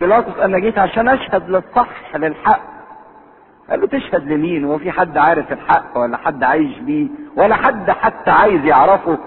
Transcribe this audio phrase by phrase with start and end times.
[0.00, 2.60] بيلاطس أنا جيت عشان أشهد للصح للحق.
[3.70, 7.90] قال له تشهد لمين؟ هو في حد عارف الحق ولا حد عايش بيه ولا حد
[7.90, 9.18] حتى عايز يعرفه؟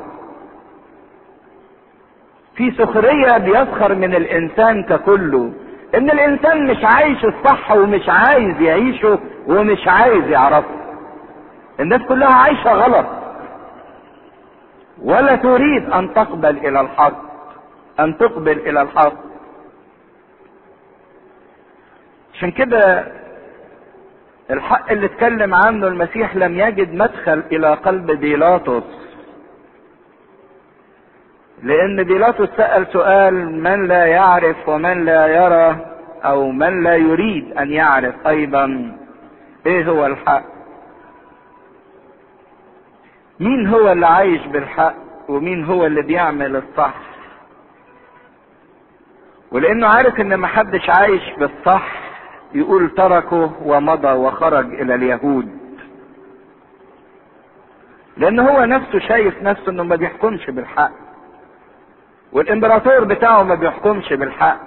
[2.55, 5.53] في سخرية بيسخر من الإنسان ككله
[5.95, 10.75] إن الإنسان مش عايش الصح ومش عايز يعيشه ومش عايز يعرفه.
[11.79, 13.05] الناس كلها عايشة غلط.
[15.01, 17.17] ولا تريد أن تقبل إلى الحق
[17.99, 19.28] أن تقبل إلى الحق.
[22.39, 23.07] عشان كده
[24.51, 28.83] الحق اللي اتكلم عنه المسيح لم يجد مدخل إلى قلب بيلاطس.
[31.63, 35.85] لأن بيلاطس سأل سؤال من لا يعرف ومن لا يرى
[36.25, 38.97] أو من لا يريد أن يعرف أيضا.
[39.65, 40.43] إيه هو الحق؟
[43.39, 44.95] مين هو اللي عايش بالحق
[45.29, 46.95] ومين هو اللي بيعمل الصح؟
[49.51, 52.08] ولأنه عارف إن محدش عايش بالصح.
[52.53, 55.59] يقول تركه ومضى وخرج إلى اليهود.
[58.17, 60.91] لأن هو نفسه شايف نفسه إنه ما بيحكمش بالحق.
[62.31, 64.59] والإمبراطور بتاعه ما بيحكمش بالحق.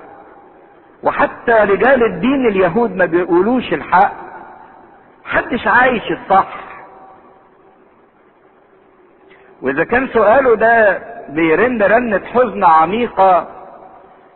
[1.03, 4.13] وحتى رجال الدين اليهود ما بيقولوش الحق.
[5.25, 6.55] محدش عايش الصح.
[9.63, 13.49] وإذا كان سؤاله ده بيرن رنة حزن عميقة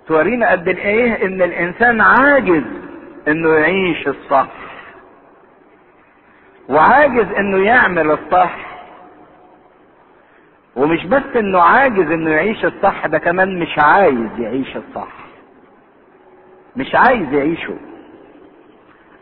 [0.06, 2.62] تورينا قد إيه إن الإنسان عاجز
[3.28, 4.48] إنه يعيش الصح.
[6.68, 8.56] وعاجز إنه يعمل الصح.
[10.76, 15.08] ومش بس إنه عاجز إنه يعيش الصح ده كمان مش عايز يعيش الصح.
[16.76, 17.74] مش عايز يعيشه.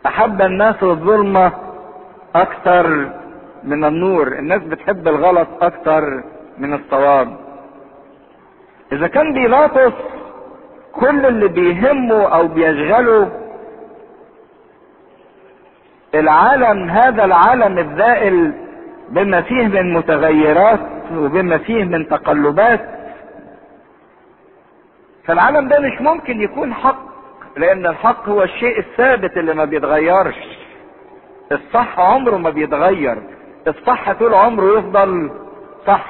[0.06, 1.52] أحب الناس الظلمة
[2.34, 3.10] أكثر
[3.64, 4.28] من النور.
[4.38, 6.24] الناس بتحب الغلط أكثر
[6.58, 7.36] من الصواب.
[8.92, 9.92] إذا كان بيلاطس
[10.92, 13.43] كل اللي بيهمه أو بيشغله
[16.14, 18.52] العالم هذا العالم الذائل
[19.08, 20.80] بما فيه من متغيرات
[21.12, 22.80] وبما فيه من تقلبات.
[25.24, 26.98] فالعالم ده مش ممكن يكون حق
[27.56, 30.36] لأن الحق هو الشيء الثابت اللي ما بيتغيرش.
[31.52, 33.18] الصح عمره ما بيتغير.
[33.68, 35.30] الصح طول عمره يفضل
[35.86, 36.06] صح.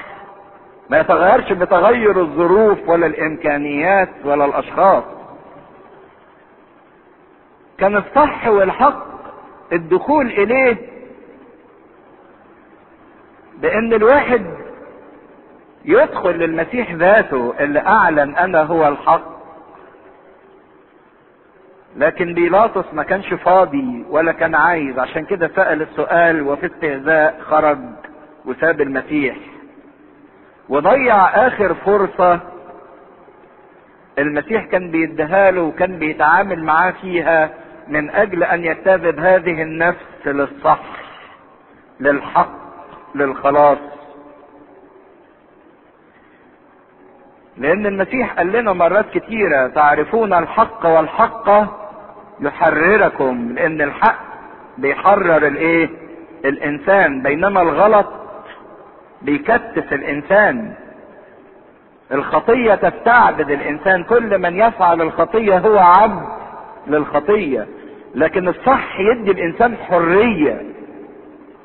[0.90, 5.04] ما يتغيرش بتغير الظروف ولا الإمكانيات ولا الأشخاص.
[7.78, 9.13] كان الصح والحق
[9.74, 10.76] الدخول إليه
[13.58, 14.44] بأن الواحد
[15.84, 19.34] يدخل للمسيح ذاته اللي أعلن أنا هو الحق.
[21.96, 24.98] لكن بيلاطس ما كانش فاضي ولا كان عايز.
[24.98, 27.78] عشان كده سأل السؤال وفي استهزاء خرج
[28.44, 29.36] وساب المسيح.
[30.68, 32.40] وضيع آخر فرصة
[34.18, 37.50] المسيح كان بيديها له وكان بيتعامل معاه فيها.
[37.88, 40.80] من أجل أن يتخذ هذه النفس للصح
[42.00, 42.50] للحق
[43.14, 43.78] للخلاص.
[47.56, 51.50] لأن المسيح قال لنا مرات كتيرة تعرفون الحق والحق
[52.40, 54.18] يحرركم لأن الحق
[54.78, 55.90] بيحرر الإيه؟
[56.44, 57.22] الإنسان.
[57.22, 58.06] بينما الغلط
[59.22, 60.74] بيكتف الإنسان.
[62.12, 64.04] الخطية تستعبد الإنسان.
[64.04, 66.43] كل من يفعل الخطية هو عبد.
[66.86, 67.66] للخطية.
[68.14, 70.62] لكن الصح يدي الإنسان حرية.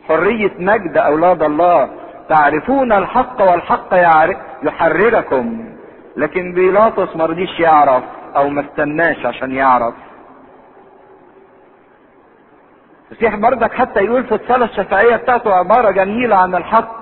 [0.07, 1.89] حرية مجد أولاد الله.
[2.29, 3.93] تعرفون الحق والحق
[4.63, 5.65] يحرركم.
[6.17, 8.03] لكن بيلاطس مرضيش يعرف
[8.35, 9.93] أو ما استناش عشان يعرف.
[13.11, 16.99] المسيح بردك حتى يقول في الصلاة الشفائية بتاعته عبارة جميلة عن الحق.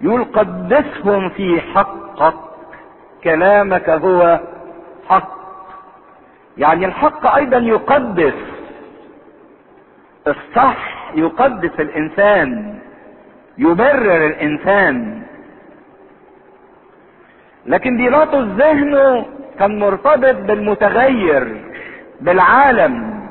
[0.00, 2.34] يقول قدسهم في حقك.
[3.24, 4.40] كلامك هو
[5.08, 5.43] حق.
[6.58, 8.34] يعني الحق أيضا يقدس
[10.26, 12.78] الصح يقدس الإنسان
[13.58, 15.22] يبرر الإنسان.
[17.66, 19.26] لكن بيلاطس ذهنه
[19.58, 21.64] كان مرتبط بالمتغير
[22.20, 23.24] بالعالم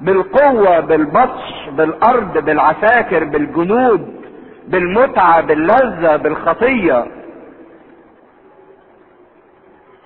[0.00, 4.24] بالقوة بالبطش بالأرض بالعساكر بالجنود
[4.68, 7.06] بالمتعة باللذة بالخطية.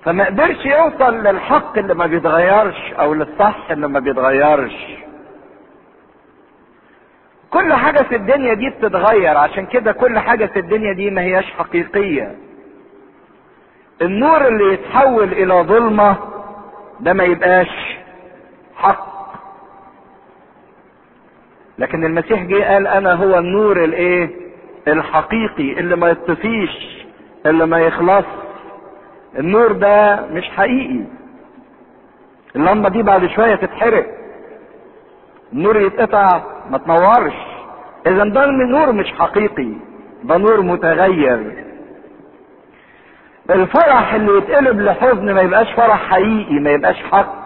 [0.03, 4.73] فما قدرش يوصل للحق اللي ما بيتغيرش أو للصح اللي ما بيتغيرش.
[7.49, 11.45] كل حاجة في الدنيا دي بتتغير عشان كده كل حاجة في الدنيا دي ما هياش
[11.51, 12.35] حقيقية.
[14.01, 16.15] النور اللي يتحول إلى ظلمة
[16.99, 17.97] ده ما يبقاش
[18.75, 19.09] حق.
[21.77, 24.29] لكن المسيح جه قال أنا هو النور الإيه؟
[24.87, 27.03] الحقيقي اللي ما يطفيش
[27.45, 28.25] اللي ما يخلص
[29.37, 31.03] النور ده مش حقيقي.
[32.55, 34.05] اللمبة دي بعد شوية تتحرق.
[35.53, 37.33] النور يتقطع ما تنورش.
[38.07, 39.73] إذا ده نور مش حقيقي
[40.23, 41.65] ده نور متغير.
[43.49, 47.39] الفرح اللي يتقلب لحزن ما يبقاش فرح حقيقي ما يبقاش حق.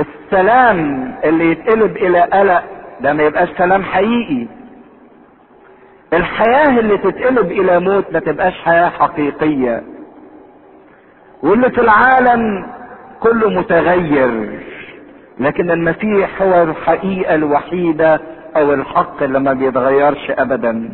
[0.00, 2.64] السلام اللي يتقلب إلى قلق
[3.00, 4.46] ده ما يبقاش سلام حقيقي.
[6.12, 9.82] الحياة اللي تتقلب إلى موت ما تبقاش حياة حقيقية.
[11.42, 12.66] واللي في العالم
[13.20, 14.60] كله متغير
[15.40, 18.20] لكن المسيح هو الحقيقة الوحيدة
[18.56, 20.90] أو الحق اللي ما بيتغيرش ابدا.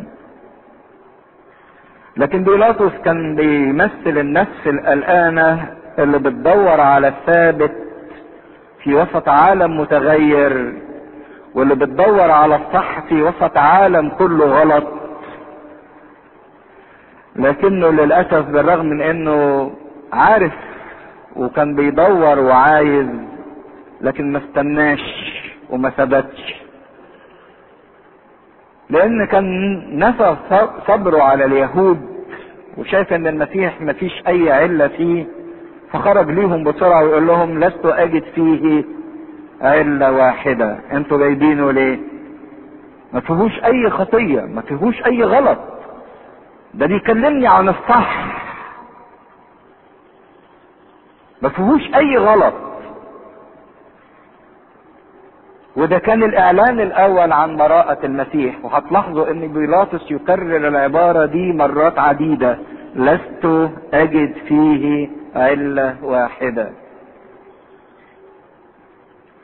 [2.17, 5.65] لكن بيلاطس كان بيمثل النفس القلقانة
[5.99, 7.71] اللي بتدور على الثابت
[8.83, 10.73] في وسط عالم متغير
[11.55, 14.83] واللي بتدور على الصح في وسط عالم كله غلط.
[17.35, 19.71] لكنه للأسف بالرغم من إنه
[20.13, 20.53] عارف
[21.35, 23.07] وكان بيدور وعايز
[24.01, 25.01] لكن ما استناش
[25.69, 26.55] وما ثبتش.
[28.89, 29.45] لأن كان
[29.99, 30.35] نفى
[30.87, 32.01] صبره على اليهود
[32.77, 35.25] وشايف إن المسيح ما فيش أي علة فيه
[35.91, 38.83] فخرج ليهم بسرعة ويقول لهم لست أجد فيه
[39.61, 40.77] علة واحدة.
[40.91, 41.99] أنتوا جايبينه ليه؟
[43.13, 45.57] ما فيهوش أي خطية ما فيهوش أي غلط.
[46.75, 48.25] ده بيكلمني عن الصح.
[51.41, 52.53] ما فيهوش أي غلط.
[55.75, 58.65] وده كان الإعلان الأول عن براءة المسيح.
[58.65, 62.57] وهتلاحظوا إن بيلاطس يكرر العبارة دي مرات عديدة.
[62.95, 66.69] لست أجد فيه علة واحدة.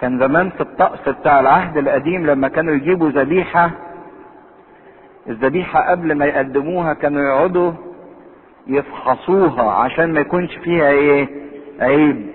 [0.01, 3.71] كان زمان في الطقس بتاع العهد القديم لما كانوا يجيبوا ذبيحة
[5.29, 7.71] الذبيحة قبل ما يقدموها كانوا يقعدوا
[8.67, 11.27] يفحصوها عشان ما يكونش فيها إيه؟
[11.79, 12.25] عيب.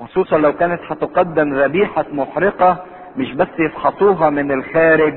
[0.00, 2.84] خصوصا لو كانت هتقدم ذبيحة محرقة
[3.16, 5.14] مش بس يفحصوها من الخارج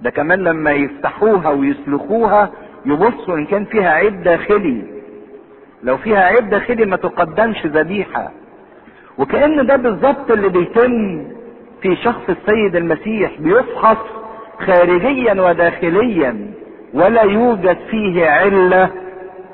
[0.00, 2.50] ده كمان لما يفتحوها ويسلخوها
[2.86, 4.82] يبصوا إن كان فيها عيب داخلي.
[5.82, 8.30] لو فيها عيب داخلي ما تقدمش ذبيحة.
[9.18, 11.24] وكأن ده بالظبط اللي بيتم
[11.82, 13.96] في شخص السيد المسيح بيفحص
[14.66, 16.50] خارجيا وداخليا
[16.94, 18.90] ولا يوجد فيه علة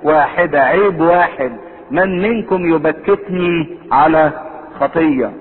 [0.03, 1.53] واحدة عيب واحد.
[1.91, 4.33] من منكم يبكتني على
[4.81, 5.33] خطية؟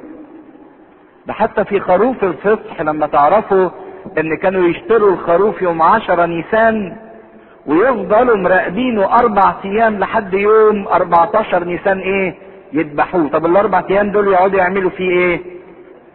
[1.28, 3.70] ده حتى في خروف الفصح لما تعرفوا
[4.18, 6.96] إن كانوا يشتروا الخروف يوم عشرة نيسان
[7.66, 12.36] ويفضلوا مراقبينه أربع أيام لحد يوم 14 نيسان إيه؟
[12.74, 13.28] يذبحوه.
[13.28, 15.40] طب الأربع أيام دول يقعدوا يعملوا فيه إيه؟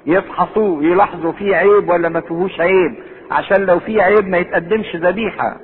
[0.06, 2.94] يفحصوه يلاحظوا فيه عيب ولا ما فيهوش عيب.
[3.30, 5.56] عشان لو فيه عيب ما يتقدمش ذبيحة.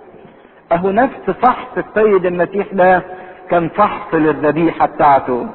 [0.73, 3.03] أهو نفس فحص السيد المسيح ده
[3.51, 5.47] كان فحص للذبيحة بتاعته.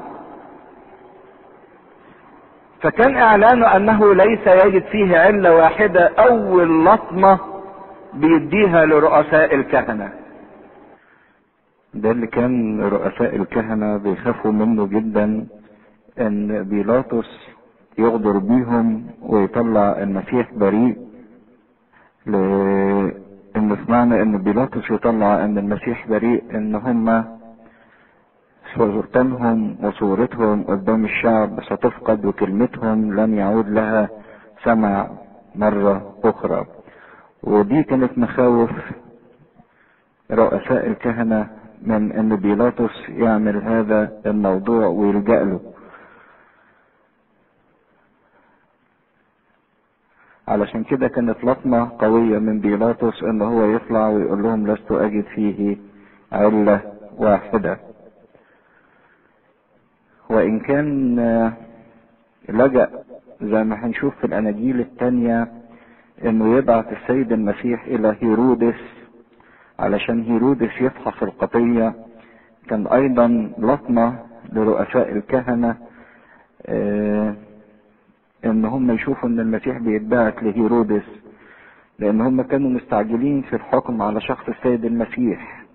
[2.82, 7.40] فكان إعلانه أنه ليس يجد فيه علة واحدة أول لطمة
[8.14, 10.12] بيديها لرؤساء الكهنة.
[11.94, 15.48] ده اللي كان رؤساء الكهنة بيخافوا منه جدا
[16.20, 17.50] إن بيلاطس
[17.98, 20.98] يغدر بيهم ويطلع المسيح بريء.
[22.26, 27.26] لإن سمعنا إن بيلاطس يطلع إن المسيح بريء إن هم
[28.76, 34.10] صورتهم وصورتهم قدام الشعب ستفقد وكلمتهم لن يعود لها
[34.64, 35.10] سمع
[35.56, 36.66] مرة أخرى.
[37.44, 38.72] ودي كانت مخاوف
[40.32, 41.48] رؤساء الكهنة
[41.82, 45.60] من إن بيلاطس يعمل هذا الموضوع ويلجأ له.
[50.48, 55.78] علشان كده كانت لطمة قوية من بيلاطس إن هو يطلع ويقول لهم لست أجد فيه
[56.32, 56.82] علة
[57.18, 57.78] واحدة.
[60.30, 61.16] وإن كان
[62.50, 62.90] لجأ
[63.42, 65.48] زي ما هنشوف في الأناجيل التانية
[66.26, 68.80] إنه يبعث السيد المسيح إلى هيرودس
[69.80, 71.94] علشان هيرودس يفحص القضية.
[72.70, 74.20] كان أيضا لطمة
[74.54, 75.76] لرؤساء الكهنة
[76.66, 77.36] آه
[78.46, 81.04] ان هم يشوفوا إن المسيح بيتبعت لهيرودس
[82.00, 85.66] لأن هم كانوا مستعجلين في الحكم على شخص السيد المسيح.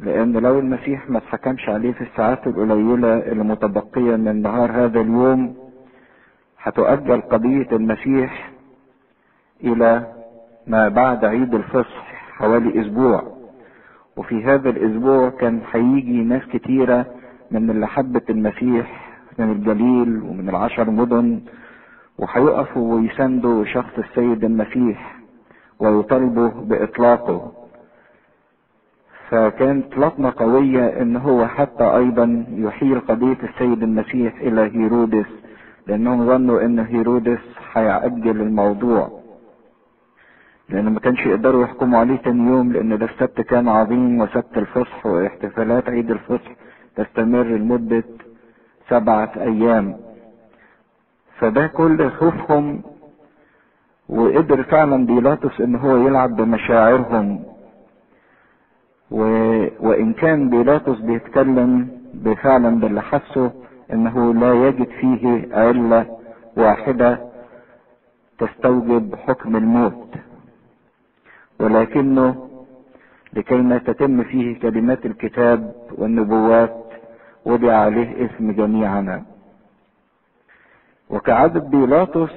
[0.00, 5.56] لأن لو المسيح ما اتحكمش عليه في الساعات القليلة اللي متبقية من نهار هذا اليوم
[6.62, 8.50] هتؤجل قضية المسيح
[9.64, 10.06] إلى
[10.66, 13.34] ما بعد عيد الفصح حوالي أسبوع.
[14.16, 17.06] وفي هذا الأسبوع كان هيجي ناس كتيرة
[17.50, 21.40] من اللي حبت المسيح من الجليل ومن العشر مدن
[22.18, 25.16] وهيقفوا ويساندوا شخص السيد المسيح
[25.78, 27.52] ويطالبوا بإطلاقه.
[29.28, 35.26] فكانت لطمة قوية إن هو حتى أيضا يحيل قضية السيد المسيح إلى هيرودس
[35.86, 37.38] لأنهم ظنوا إن هيرودس
[37.72, 39.20] هيأجل الموضوع.
[40.68, 45.06] لأن ما كانش يقدروا يحكموا عليه تاني يوم لأن ده السبت كان عظيم وسبت الفصح
[45.06, 46.50] واحتفالات عيد الفصح
[46.96, 48.04] تستمر لمدة
[48.88, 49.96] سبعة أيام.
[51.38, 52.82] فده كل خوفهم
[54.08, 57.44] وقدر فعلا بيلاطس إن هو يلعب بمشاعرهم.
[59.10, 59.18] و...
[59.80, 63.52] وإن كان بيلاطس بيتكلم بفعلا باللي حسه
[63.92, 66.06] انه لا يجد فيه علة
[66.56, 67.18] واحدة
[68.38, 70.14] تستوجب حكم الموت.
[71.60, 72.48] ولكنه
[73.32, 76.84] لكي ما تتم فيه كلمات الكتاب والنبوات
[77.46, 79.22] وضع عليه اسم جميعنا
[81.10, 82.32] وكعادة بيلاطس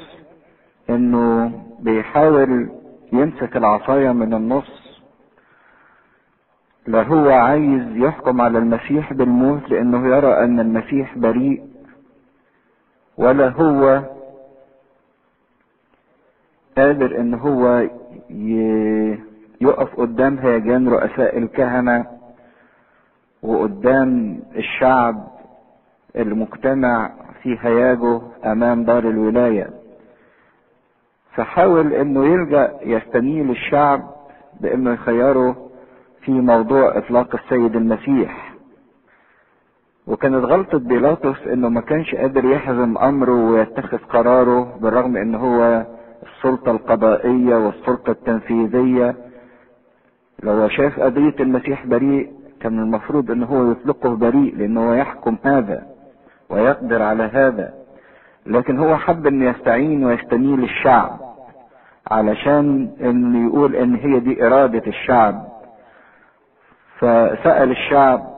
[0.90, 2.70] إنه بيحاول
[3.14, 4.88] يمسك العصاية من النص
[6.88, 11.64] لا هو عايز يحكم على المسيح بالموت لأنه يرى أن المسيح بريء
[13.18, 14.02] ولا هو
[16.78, 17.88] قادر إن هو
[19.62, 22.06] يقف قدام هيجان رؤساء الكهنة
[23.44, 25.28] وقدام الشعب
[26.16, 27.12] المجتمع
[27.44, 29.70] في هياجه أمام دار الولاية.
[31.36, 34.02] فحاول إنه يلجأ يستنيل الشعب
[34.62, 35.70] بإنه يخيره
[36.22, 38.54] في موضوع إطلاق السيد المسيح.
[40.08, 45.86] وكانت غلطة بيلاطس إنه ما كانش قادر يحزم أمره ويتخذ قراره بالرغم إن هو
[46.24, 49.16] السلطة القضائية والسلطة التنفيذية.
[50.44, 55.97] لو شاف قضية المسيح بريء كان المفروض إن هو يطلقه بريء لأنه يحكم هذا.
[56.50, 57.74] ويقدر على هذا.
[58.46, 61.20] لكن هو حب أن يستعين ويستميل الشعب
[62.12, 65.48] علشان إن يقول إن هي دي إرادة الشعب.
[67.00, 68.38] فسأل الشعب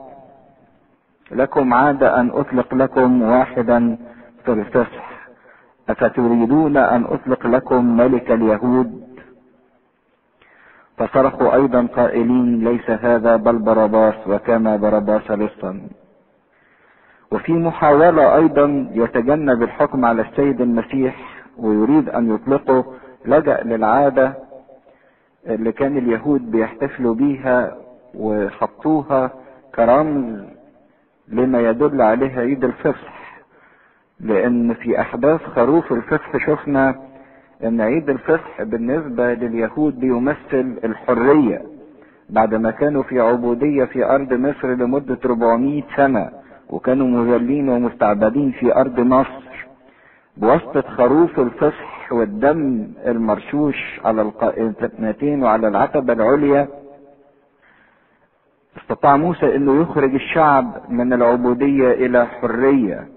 [1.30, 3.96] لكم عادة أن أطلق لكم واحدا
[4.44, 5.10] في الفصح.
[5.88, 9.00] أفتريدون أن أطلق لكم ملك اليهود؟
[10.98, 15.80] فصرخوا أيضا قائلين ليس هذا بل باراباس وكان باراباس لصا
[17.32, 21.16] وفي محاولة أيضا يتجنب الحكم على السيد المسيح
[21.58, 22.84] ويريد أن يطلقه
[23.26, 24.34] لجأ للعادة
[25.46, 27.76] اللي كان اليهود بيحتفلوا بيها
[28.14, 29.30] وحطوها
[29.74, 30.44] كرمز
[31.28, 33.20] لما يدل عليه عيد الفصح.
[34.20, 36.94] لأن في أحداث خروف الفصح شفنا
[37.64, 41.62] إن عيد الفصح بالنسبة لليهود بيمثل الحرية
[42.30, 46.30] بعد ما كانوا في عبودية في أرض مصر لمدة 400 سنة.
[46.70, 49.66] وكانوا مذلين ومستعبدين في أرض مصر
[50.36, 56.68] بواسطة خروف الفصح والدم المرشوش على القائمتين وعلى العتبة العليا.
[58.82, 63.08] استطاع موسى إنه يخرج الشعب من العبودية إلى حرية.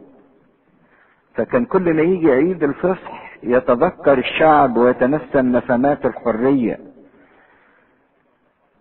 [1.36, 6.80] فكان كل ما يجي عيد الفصح يتذكر الشعب ويتنسم نسمات الحرية.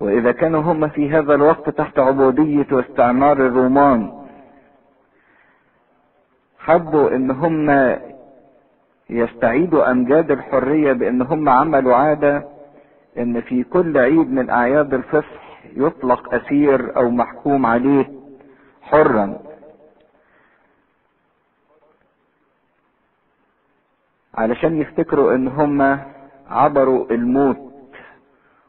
[0.00, 4.21] وإذا كانوا هم في هذا الوقت تحت عبودية واستعمار الرومان
[6.64, 7.96] حبوا إن هم
[9.10, 12.44] يستعيدوا أمجاد الحرية بإن هم عملوا عادة
[13.18, 15.42] إن في كل عيد من أعياد الفصح
[15.76, 18.10] يطلق أسير أو محكوم عليه
[18.82, 19.38] حرا.
[24.34, 25.98] علشان يفتكروا إن هم
[26.50, 27.72] عبروا الموت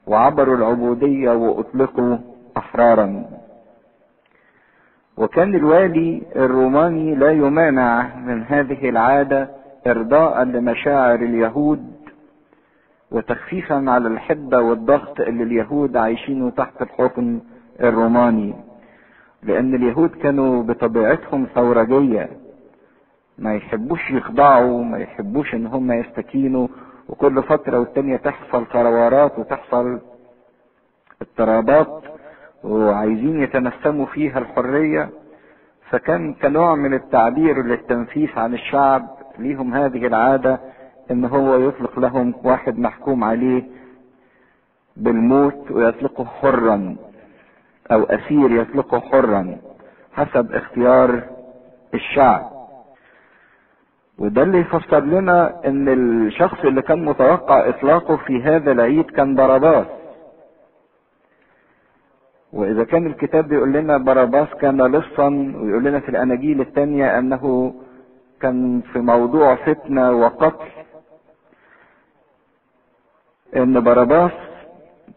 [0.08, 2.18] وعبروا العبودية وأطلقوا
[2.58, 3.26] أحرارا.
[5.18, 9.50] وكان الوالي الروماني لا يمانع من هذه العادة
[9.88, 11.94] إرضاء لمشاعر اليهود
[13.12, 17.40] وتخفيفا على الحدة والضغط اللي اليهود عايشينه تحت الحكم
[17.82, 18.54] الروماني.
[19.44, 22.30] لأن اليهود كانوا بطبيعتهم ثورجية.
[23.38, 26.68] ما يحبوش يخضعوا ما يحبوش إن هم يستكينوا.
[27.10, 30.00] وكل فترة والتانية تحصل ثورات وتحصل
[31.22, 32.04] اضطرابات.
[32.64, 35.10] وعايزين يتنسموا فيها الحرية
[35.90, 39.08] فكان كنوع من التعبير للتنفيس عن الشعب
[39.40, 40.60] ليهم هذه العادة
[41.12, 43.64] إن هو يطلق لهم واحد محكوم عليه
[44.98, 46.96] بالموت ويطلقه حرا
[47.92, 49.58] أو أسير يطلقه حرا
[50.14, 51.24] حسب اختيار
[51.94, 52.52] الشعب.
[54.18, 59.86] وده اللي يفسر لنا إن الشخص اللي كان متوقع إطلاقه في هذا العيد كان باراباس
[62.54, 65.28] وإذا كان الكتاب بيقول لنا باراباس كان لصا
[65.62, 67.74] ويقول لنا في الأناجيل الثانية أنه
[68.42, 70.66] كان في موضوع فتنة وقتل
[73.56, 74.32] إن باراباس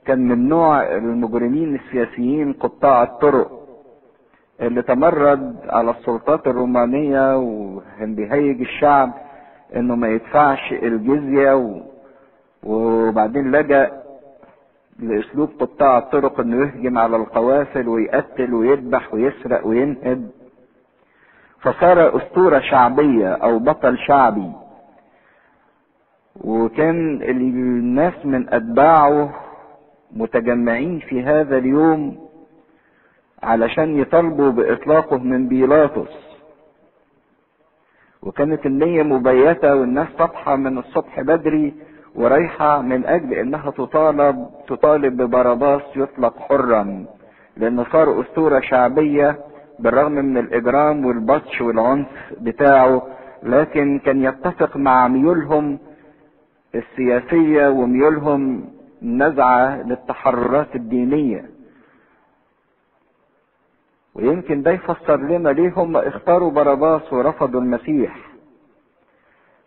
[0.07, 3.51] كان من نوع المجرمين السياسيين قطاع الطرق
[4.61, 9.13] اللي تمرد على السلطات الرومانية وكان بيهيج الشعب
[9.77, 11.81] إنه ما يدفعش الجزية و...
[12.63, 14.03] وبعدين لجأ
[14.99, 20.31] لأسلوب قطاع الطرق إنه يهجم على القوافل ويقتل ويذبح ويسرق وينهب
[21.61, 24.53] فصار أسطورة شعبية أو بطل شعبي.
[26.37, 29.35] وكان الناس من أتباعه
[30.13, 32.29] متجمعين في هذا اليوم
[33.43, 36.27] علشان يطالبوا بإطلاقه من بيلاطس.
[38.23, 41.75] وكانت النية مبيتة والناس صبحة من الصبح بدري
[42.17, 47.07] ورايحة من أجل إنها تطالب تطالب ببرباس يطلق حرا
[47.57, 49.39] لأنه صار أسطورة شعبية
[49.79, 52.07] بالرغم من الإجرام والبطش والعنف
[52.41, 53.03] بتاعه
[53.43, 55.79] لكن كان يتفق مع ميولهم
[56.75, 58.65] السياسية وميولهم
[59.03, 61.45] نزعة للتحررات الدينية.
[64.15, 68.17] ويمكن ده يفسر لنا ليه هم اختاروا باراباس ورفضوا المسيح.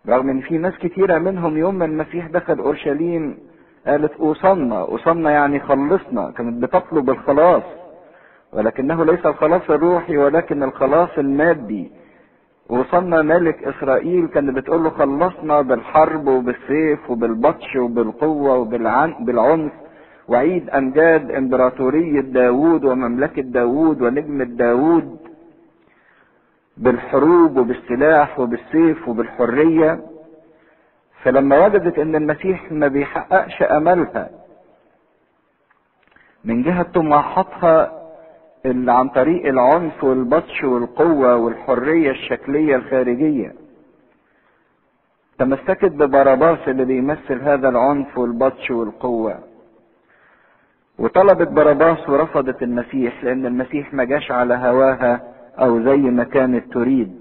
[0.08, 3.38] رغم إن في ناس كتيرة منهم يوم ما المسيح دخل أورشليم
[3.88, 7.64] قالت أوصلنا أوصلنا يعني خلصنا كانت بتطلب الخلاص
[8.54, 11.92] ولكنه ليس الخلاص الروحي ولكن الخلاص المادي.
[12.70, 19.72] وصلنا ملك إسرائيل كان بتقول له خلصنا بالحرب وبالسيف وبالبطش وبالقوة وبالعنف
[20.28, 25.18] وعيد أمجاد إمبراطورية داوود ومملكة داوود ونجمة داوود.
[26.80, 30.00] بالحروب وبالسلاح وبالسيف وبالحرية
[31.24, 34.30] فلما وجدت إن المسيح ما بيحققش أملها
[36.44, 37.92] من جهة طموحاتها
[38.66, 43.54] اللي عن طريق العنف والبطش والقوة والحرية الشكلية الخارجية.
[45.40, 49.40] تمسكت ببرباس اللي بيمثل هذا العنف والبطش والقوة.
[51.00, 55.22] وطلبت برباس ورفضت المسيح لأن المسيح ما جاش على هواها.
[55.60, 57.20] أو زي ما كانت تريد.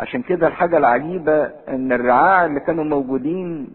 [0.00, 3.68] عشان كده الحاجة العجيبة إن الرعاع اللي كانوا موجودين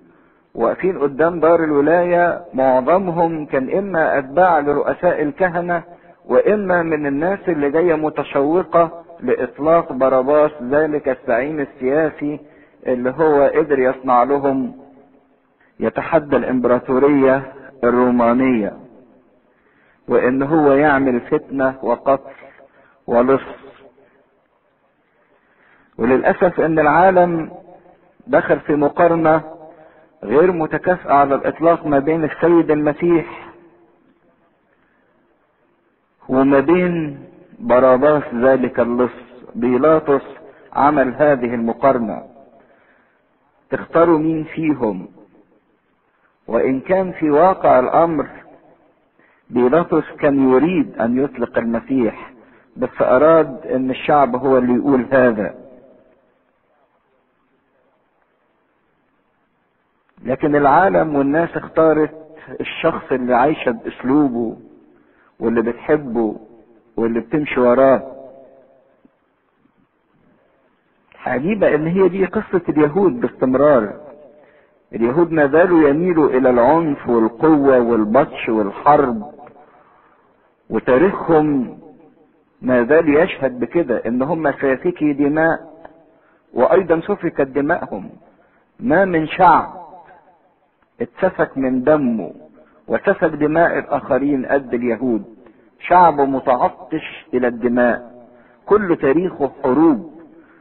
[0.56, 5.84] واقفين قدام دار الولاية معظمهم كان إما أتباع لرؤساء الكهنة
[6.25, 12.39] وإما من الناس اللي جاية متشوقة لإطلاق باراباس ذلك الزعيم السياسي
[12.88, 14.73] اللي هو قدر يصنع لهم
[15.79, 17.53] يتحدى الإمبراطورية
[17.84, 18.73] الرومانية.
[20.08, 22.32] وإن هو يعمل فتنة وقتل.
[23.07, 23.41] ولص
[25.97, 27.51] وللأسف إن العالم
[28.27, 29.41] دخل في مقارنة
[30.23, 33.49] غير متكافئة على الإطلاق ما بين السيد المسيح
[36.29, 37.23] وما بين
[37.59, 39.11] باراباس ذلك اللص.
[39.55, 40.21] بيلاطس
[40.73, 42.23] عمل هذه المقارنة.
[43.69, 45.07] تختاروا مين فيهم؟
[46.47, 48.27] وإن كان في واقع الأمر
[49.49, 52.31] بيلاطس كان يريد أن يطلق المسيح.
[52.75, 55.55] بس أراد إن الشعب هو اللي يقول هذا.
[60.23, 62.15] لكن العالم والناس اختارت
[62.59, 64.57] الشخص اللي عايشة بأسلوبه
[65.39, 66.35] واللي بتحبه
[66.97, 68.11] واللي بتمشي وراه.
[71.25, 73.93] عجيبة إن هي دي قصة اليهود باستمرار.
[74.93, 79.31] اليهود ما زالوا يميلوا إلى العنف والقوة والبطش والحرب
[80.69, 81.79] وتاريخهم
[82.61, 85.59] ما زال يشهد بكده إن هم سافكي دماء
[86.53, 88.09] وأيضا سفكت دماءهم.
[88.79, 89.73] ما من شعب
[91.01, 92.31] اتسفك من دمه
[92.87, 95.35] وسفك دماء الآخرين قد اليهود.
[95.79, 98.25] شعب متعطش إلى الدماء.
[98.65, 100.15] كل تاريخه حروب.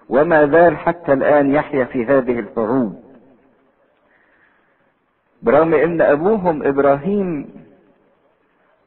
[0.08, 3.04] وما زال حتى الآن يحيا في هذه الحروب.
[5.42, 7.48] برغم إن أبوهم إبراهيم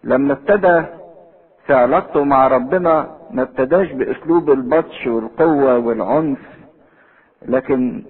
[0.03, 0.85] لما ابتدى
[1.67, 6.39] في علاقته مع ربنا ما ابتداش بأسلوب البطش والقوة والعنف
[7.45, 8.03] لكن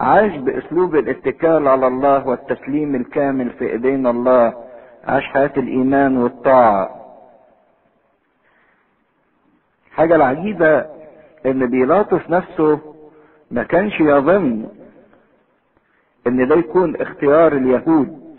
[0.00, 4.54] عاش بأسلوب الاتكال على الله والتسليم الكامل في ايدين الله
[5.04, 6.90] عاش حياة الإيمان والطاعة.
[9.92, 10.78] حاجة العجيبة
[11.46, 12.78] إن بيلاطس نفسه
[13.50, 14.68] ما كانش يظن
[16.26, 18.38] إن ده يكون اختيار اليهود.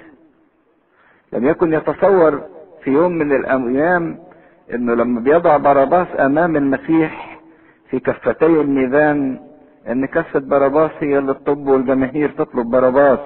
[1.34, 2.44] لم يكن يتصور
[2.84, 4.20] في يوم من الأيام
[4.74, 7.40] إنه لما بيضع باراباس أمام المسيح
[7.90, 9.40] في كفتي الميزان
[9.90, 13.20] إن كفة باراباس هي اللي هتطب والجماهير تطلب باراباس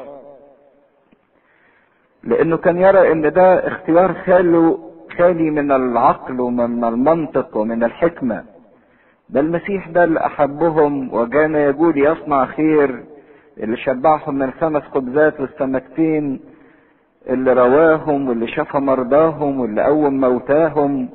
[2.24, 4.80] لأنه كان يرى إن ده اختيار خاله
[5.18, 8.44] خالي من العقل ومن المنطق ومن الحكمة.
[9.30, 13.04] ده المسيح ده اللي أحبهم وكان يقول يصنع خير
[13.58, 16.40] اللي شبعهم من خمس خبزات والسمكتين
[17.30, 21.10] اللي رواهم واللي شفى مرضاهم واللي قوم موتاهم.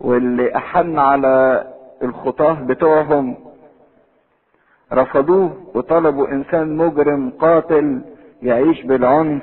[0.00, 1.64] واللي أحن على
[2.02, 3.36] الخطاه بتوعهم.
[4.92, 8.00] رفضوه وطلبوا إنسان مجرم قاتل
[8.42, 9.42] يعيش بالعنف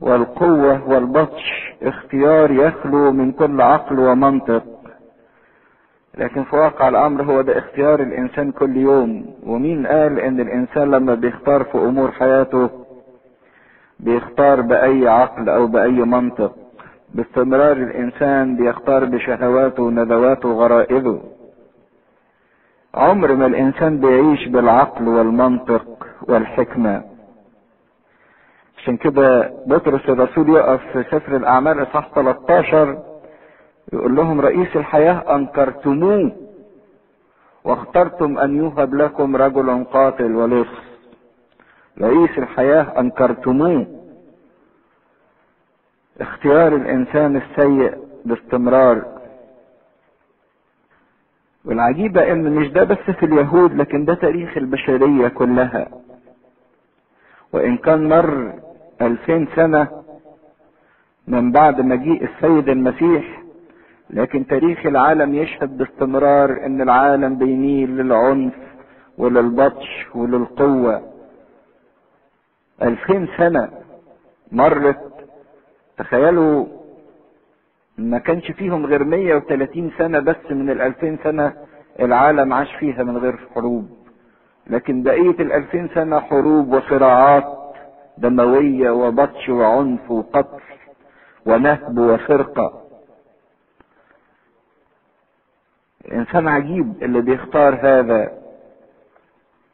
[0.00, 1.72] والقوة والبطش.
[1.82, 4.64] اختيار يخلو من كل عقل ومنطق.
[6.18, 9.34] لكن في واقع الأمر هو ده اختيار الإنسان كل يوم.
[9.46, 12.70] ومين قال إن الإنسان لما بيختار في أمور حياته
[14.00, 16.54] بيختار بأي عقل أو بأي منطق؟
[17.14, 21.20] باستمرار الإنسان بيختار بشهواته وندواته وغرائزه.
[22.94, 27.02] عمر ما الإنسان بيعيش بالعقل والمنطق والحكمة.
[28.78, 32.98] عشان كده بطرس الرسول يقف في سفر الأعمال اصحاح 13
[33.92, 36.32] يقول لهم رئيس الحياة أنكرتموه
[37.64, 40.68] واخترتم أن يوهب لكم رجل قاتل ولص.
[42.00, 43.86] رئيس الحياة أنكرتموه.
[46.20, 49.04] اختيار الإنسان السيء باستمرار.
[51.64, 55.88] والعجيبة إن مش ده بس في اليهود لكن ده تاريخ البشرية كلها.
[57.52, 58.52] وإن كان مر
[59.02, 59.88] ألفين سنة
[61.26, 63.42] من بعد مجيء السيد المسيح
[64.10, 68.54] لكن تاريخ العالم يشهد باستمرار إن العالم بيميل للعنف
[69.18, 71.12] وللبطش وللقوة.
[72.82, 73.70] ألفين سنة
[74.52, 75.23] مرت
[75.98, 76.66] تخيلوا
[77.98, 81.52] ما كانش فيهم غير 130 سنة بس من الألفين سنة
[82.00, 83.88] العالم عاش فيها من غير حروب.
[84.66, 87.74] لكن بقية الألفين سنة حروب وصراعات
[88.18, 90.62] دموية وبطش وعنف وقتل
[91.46, 92.80] ونهب وسرقة
[96.04, 98.32] الإنسان عجيب اللي بيختار هذا.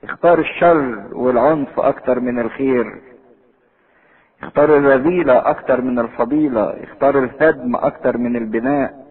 [0.02, 3.00] يختار الشر والعنف أكتر من الخير.
[4.42, 9.07] يختار الرذيلة أكتر من الفضيلة يختار الهدم أكتر من البناء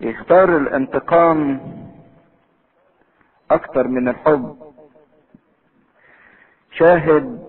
[0.00, 1.60] يختار الانتقام
[3.50, 4.56] أكتر من الحب.
[6.72, 7.42] شاهد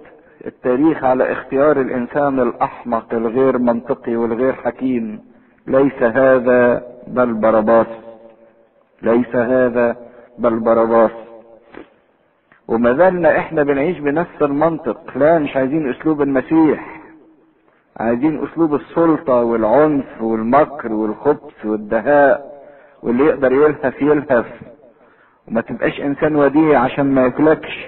[0.45, 5.29] التاريخ على اختيار الإنسان الأحمق الغير منطقي والغير حكيم.
[5.67, 7.87] ليس هذا بل برباس
[9.01, 9.95] ليس هذا
[10.37, 11.11] بل برباس
[12.69, 16.99] وما زلنا إحنا بنعيش بنفس المنطق لا مش عايزين أسلوب المسيح.
[17.97, 22.61] عايزين أسلوب السلطة والعنف والمكر والخبث والدهاء
[23.03, 24.45] واللي يقدر يلهف يلهف.
[25.47, 27.87] وما تبقاش إنسان وديع عشان ما ياكلكش.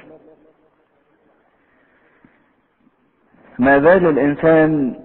[3.59, 4.95] ما زال الإنسان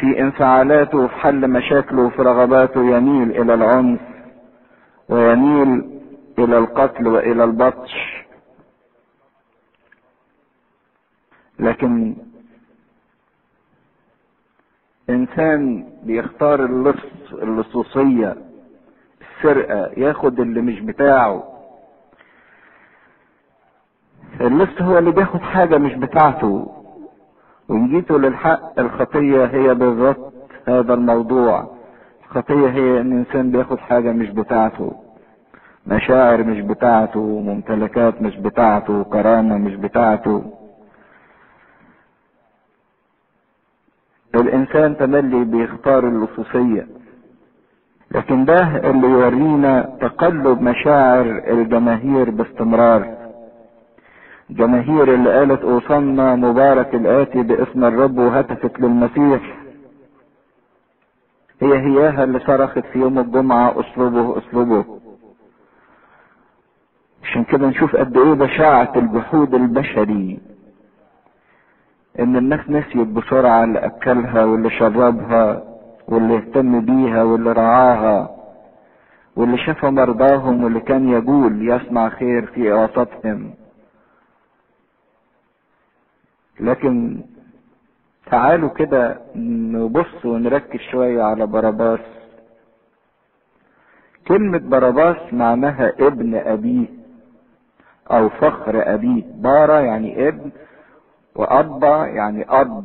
[0.00, 4.00] في انفعالاته وفي حل مشاكله وفي رغباته يميل إلى العنف
[5.08, 5.90] ويميل
[6.38, 8.19] إلى القتل وإلى البطش.
[11.60, 12.16] لكن
[15.10, 18.36] إنسان بيختار اللص اللصوصية
[19.20, 21.44] السرقة ياخد اللي مش بتاعه.
[24.40, 26.76] اللص هو اللي بياخد حاجة مش بتاعته.
[27.68, 30.32] وجيته للحق الخطية هي بالظبط
[30.68, 31.70] هذا الموضوع.
[32.24, 34.92] الخطية هي إن إنسان بياخد حاجة مش بتاعته.
[35.86, 40.52] مشاعر مش بتاعته ممتلكات مش بتاعته كرامة مش بتاعته.
[44.40, 46.86] الإنسان تملي بيختار اللصوصية.
[48.10, 53.14] لكن ده اللي يورينا تقلب مشاعر الجماهير باستمرار.
[54.50, 59.56] الجماهير اللي قالت اوصلنا مبارك الآتي باسم الرب وهتفت للمسيح.
[61.62, 64.84] هي هياها اللي صرخت في يوم الجمعة أسلوبه أسلوبه.
[67.24, 70.38] عشان كده نشوف قد إيه بشاعة الجحود البشري.
[72.20, 75.62] إن الناس نسيت بسرعة اللي أكلها واللي شربها
[76.08, 78.30] واللي اهتم بيها واللي رعاها
[79.36, 83.54] واللي شاف مرضاهم واللي كان يقول يصنع خير في وسطهم
[86.60, 87.20] لكن
[88.26, 92.00] تعالوا كده نبص ونركز شوية على باراباس
[94.28, 96.86] كلمة باراباس معناها ابن أبيه
[98.10, 99.22] أو فخر أبيه.
[99.34, 100.50] بارا يعني ابن
[101.36, 102.84] وأبا يعني أب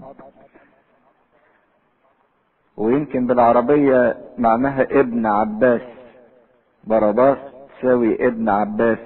[2.78, 5.82] ويمكن بالعربية معناها ابن عباس.
[6.84, 7.38] باراباس
[7.80, 9.00] تساوي ابن عباس.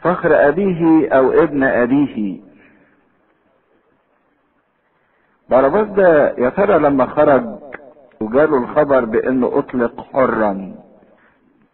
[0.00, 2.40] فخر أبيه أو ابن أبيه.
[5.48, 7.44] باراباس ده يا ترى لما خرج
[8.20, 10.74] وجاله الخبر بأنه أطلق حرا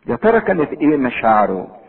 [0.06, 1.79] يا ترى كانت إيه مشاعره؟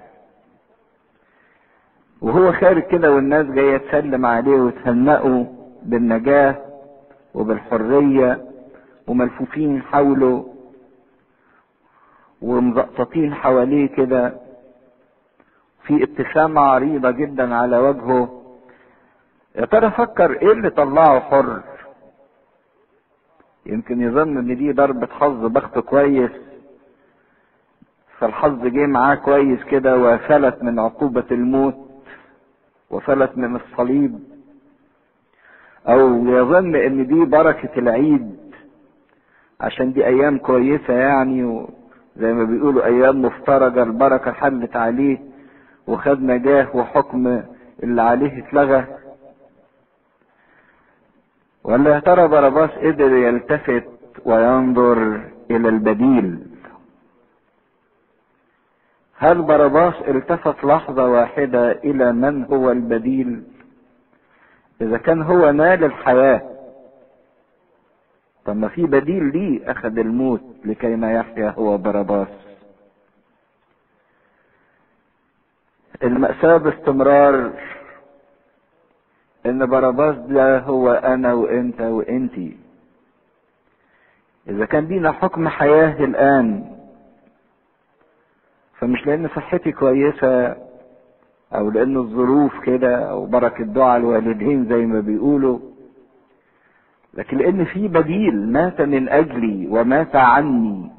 [2.22, 5.54] وهو خارج كده والناس جاية تسلم عليه وتهنئه
[5.84, 6.56] بالنجاة
[7.34, 8.46] وبالحرية
[9.08, 10.54] وملفوفين حوله
[12.42, 14.34] ومزقططين حواليه كده.
[15.84, 18.42] في ابتسامة عريضة جدا على وجهه.
[19.56, 21.62] يا ترى فكر إيه اللي طلعه حر؟
[23.66, 26.32] يمكن يظن إن دي ضربة حظ بخت كويس.
[28.20, 31.91] فالحظ جه معاه كويس كده وفلت من عقوبة الموت.
[32.92, 34.20] وفلت من الصليب.
[35.88, 38.36] أو يظن إن دي بركة العيد
[39.62, 45.18] عشان دي أيام كويسة يعني وزي ما بيقولوا أيام مفترجة البركة حلت عليه
[45.88, 47.42] وخد نجاه وحكم
[47.84, 48.86] اللي عليه اتلغى.
[51.64, 53.88] ولا يا ترى باراباس قدر يلتفت
[54.26, 56.40] وينظر إلى البديل.
[59.22, 63.44] هل باراباس التفت لحظة واحدة إلى من هو البديل؟
[64.82, 66.42] إذا كان هو نال الحياة
[68.46, 72.28] طب ما في بديل ليه أخذ الموت لكي ما يحيا هو باراباس
[76.04, 77.52] المأساة باستمرار
[79.46, 82.58] إن باراباس ده هو أنا وأنت وأنتي.
[84.50, 86.76] إذا كان لينا حكم حياة الآن
[88.82, 90.56] فمش لأن صحتي كويسة
[91.56, 95.60] أو لأن الظروف كده أو بركة دعاء الوالدين زي ما بيقولوا
[97.14, 100.92] لكن لأن في بديل مات من أجلي ومات عني.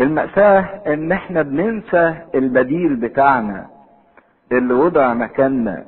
[0.00, 3.66] المأساة إن إحنا بننسى البديل بتاعنا
[4.52, 5.84] اللي وضع مكاننا.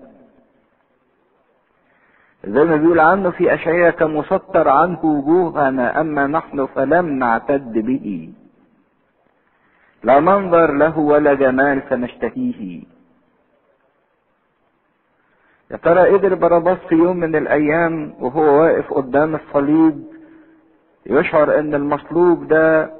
[2.45, 8.33] زي ما بيقول عنه في اشعياء كمسطر عنه وجوهنا أما نحن فلم نعتد به.
[10.03, 12.83] لا منظر له ولا جمال فنشتهيه.
[15.71, 20.05] يا ترى قدر باراباس في يوم من الأيام وهو واقف قدام الصليب
[21.07, 22.91] يشعر إن المصلوب ده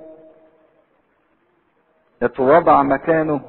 [2.23, 3.41] اتوضع مكانه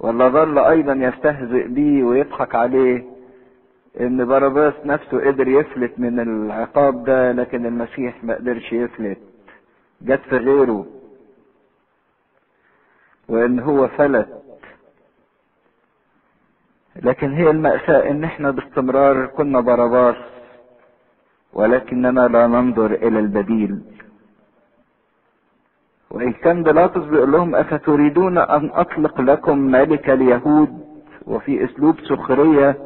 [0.00, 3.04] ولا ظل أيضا يستهزئ بيه ويضحك عليه؟
[4.00, 9.18] إن باراباس نفسه قدر يفلت من العقاب ده لكن المسيح ما قدرش يفلت.
[10.02, 10.86] جت في غيره.
[13.28, 14.28] وإن هو فلت.
[17.02, 20.16] لكن هي المأساة إن إحنا باستمرار كنا باراباس
[21.52, 23.80] ولكننا لا ننظر إلى البديل.
[26.10, 30.84] وإن كان بيلاطس بيقول لهم أفتريدون أن أطلق لكم ملك اليهود؟
[31.26, 32.76] وفي أسلوب سخرية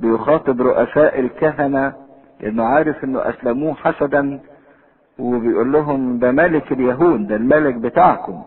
[0.00, 1.92] بيخاطب رؤساء الكهنة
[2.40, 4.40] لأنه عارف إنه أسلموه حسدا
[5.18, 8.42] وبيقول لهم ده ملك اليهود ده الملك بتاعكم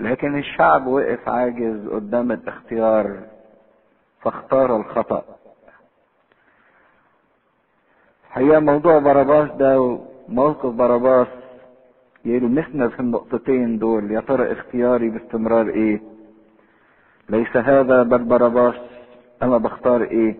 [0.00, 3.20] لكن الشعب وقف عاجز قدام الاختيار
[4.20, 5.24] فاختار الخطأ.
[8.30, 11.26] حقيقة موضوع باراباس ده موقف باراباس
[12.24, 16.00] يلمسنا في النقطتين دول يا ترى اختياري باستمرار إيه؟
[17.30, 18.74] ليس هذا بل باراباس
[19.42, 20.36] أنا بختار إيه؟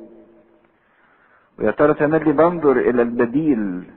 [1.58, 3.90] ويا ترى تملي بنظر إلى البديل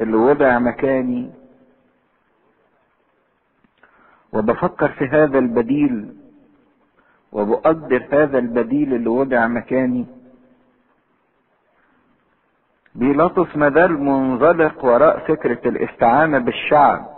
[0.00, 1.30] اللي وضع مكاني؟
[4.32, 6.16] وبفكر في هذا البديل
[7.32, 10.06] وبقدر هذا البديل اللي وضع مكاني.
[12.94, 17.17] بيلاطس مازال منزلق وراء فكرة الاستعانة بالشعب.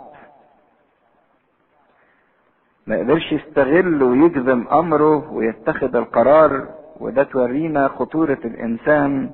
[2.87, 6.67] ما قدرش يستغل ويجزم أمره ويتخذ القرار
[6.99, 9.29] وده تورينا خطورة الإنسان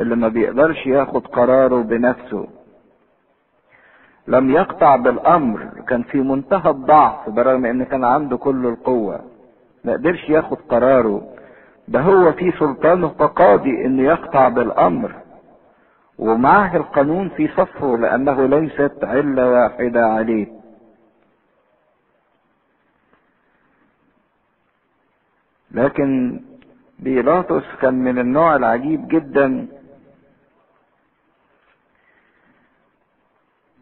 [0.00, 2.46] اللي ما بيقدرش ياخد قراره بنفسه.
[4.28, 9.20] لم يقطع بالأمر كان في منتهى الضعف برغم إن كان عنده كل القوة.
[9.84, 11.22] ما قدرش ياخد قراره.
[11.88, 15.14] ده هو في سلطانه كقاضي إنه يقطع بالأمر.
[16.18, 20.46] ومعه القانون في صفه لأنه ليست علة واحدة عليه.
[25.76, 26.40] لكن
[26.98, 29.66] بيلاطس كان من النوع العجيب جدا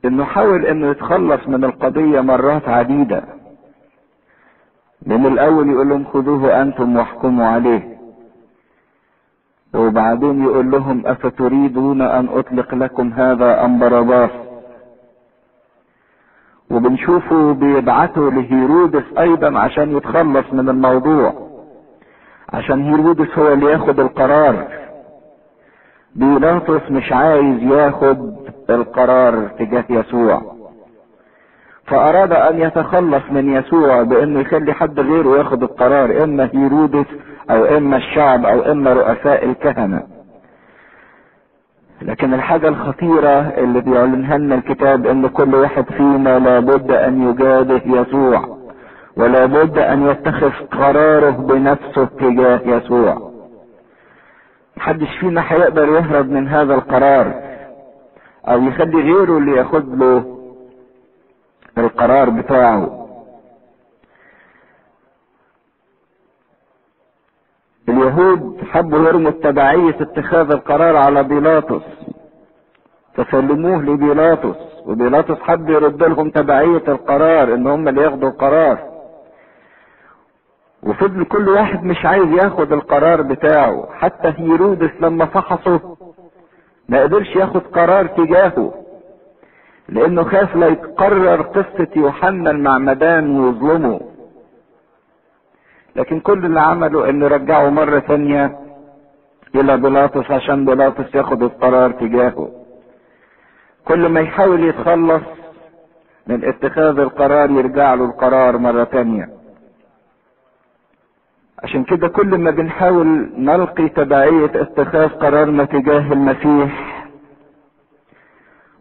[0.05, 3.25] إنه حاول إنه يتخلص من القضية مرات عديدة.
[5.07, 7.95] من الأول يقول لهم خذوه أنتم واحكموا عليه.
[9.75, 14.31] وبعدين يقول لهم أفتريدون أن أطلق لكم هذا ام باراباس
[16.71, 21.44] وبنشوفه بيبعته لهيرودس أيضا عشان يتخلص من الموضوع.
[22.55, 24.65] عشان هيرودس هو اللي ياخد القرار.
[26.15, 28.35] بيلاطس مش عايز ياخد
[28.71, 30.43] القرار تجاه يسوع.
[31.87, 37.07] فأراد أن يتخلص من يسوع بأنه يخلي حد غيره ياخد القرار إما هيرودس
[37.51, 40.03] أو إما الشعب أو إما رؤساء الكهنة.
[42.03, 48.54] لكن الحاجة الخطيرة اللي بيعلنها لنا الكتاب إن كل واحد فينا لابد أن يجابه يسوع.
[49.17, 53.31] ولابد أن يتخذ قراره بنفسه تجاه يسوع.
[54.77, 57.35] محدش فينا هيقدر يهرب من هذا القرار
[58.49, 60.39] أو يخلي غيره اللي ياخد له
[61.79, 63.07] القرار بتاعه.
[67.89, 71.83] اليهود حبوا يرموا تبعية اتخاذ القرار على بيلاطس.
[73.15, 78.94] فسلموه لبيلاطس وبيلاطس حب يرد لهم تبعية القرار إن هم اللي ياخدوا القرار.
[80.87, 83.89] وفضل كل واحد مش عايز ياخد القرار بتاعه.
[83.93, 85.97] حتى هيرودس لما فحصه
[86.89, 88.75] ما قدرش ياخد قرار تجاهه
[89.89, 94.01] لأنه خاف لا يتقرر قصة يوحنا المعمدان ويظلمه.
[95.97, 98.59] لكن كل اللي عمله انه رجعه مرة ثانية
[99.55, 102.51] إلى بيلاطس عشان بيلاطس ياخد القرار تجاهه.
[103.85, 105.23] كل ما يحاول يتخلص
[106.27, 109.34] من اتخاذ القرار يرجع له القرار مرة ثانية.
[111.63, 117.05] عشان كده كل ما بنحاول نلقي تبعية اتخاذ قرارنا تجاه المسيح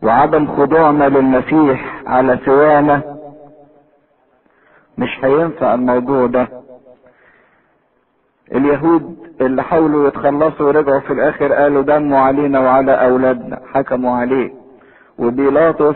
[0.04, 3.02] وعدم خضوعنا للمسيح على سوانا
[4.98, 6.48] مش هينفع الموضوع ده.
[8.52, 14.52] اليهود اللي حاولوا يتخلصوا ورجعوا في الآخر قالوا دموا علينا وعلى أولادنا حكموا عليه.
[15.20, 15.96] وبيلاطس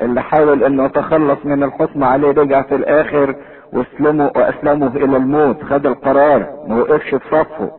[0.00, 3.34] اللي حاول إنه يتخلص من الحكم عليه رجع في الآخر
[3.72, 7.70] واسلموا واسلمه إلى الموت خد القرار ما وقفش في صفه.